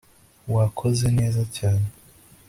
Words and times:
wakoze 0.53 1.07
neza 1.19 1.41
cyane 1.55 1.85